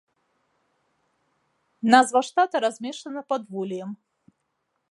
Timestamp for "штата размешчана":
2.29-3.21